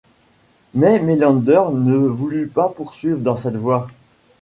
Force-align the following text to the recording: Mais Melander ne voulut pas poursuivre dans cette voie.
Mais 0.73 0.99
Melander 0.99 1.61
ne 1.73 1.95
voulut 1.95 2.47
pas 2.47 2.69
poursuivre 2.69 3.19
dans 3.21 3.35
cette 3.35 3.55
voie. 3.55 3.87